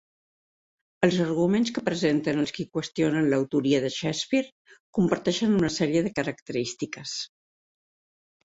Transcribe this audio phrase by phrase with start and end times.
[1.07, 7.17] Els arguments que presenten els qui qüestionen l'autoria de Shakespeare comparteixen una sèrie de característiques.